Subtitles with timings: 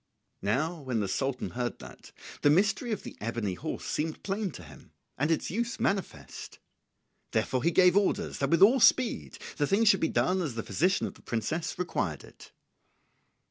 [0.41, 2.11] Now when the Sultan heard that,
[2.41, 6.57] the mystery of the ebony horse seemed plain to him, and its use manifest.
[7.33, 10.63] Therefore he gave orders that with all speed the thing should be done as the
[10.63, 12.51] physician of the princess required it.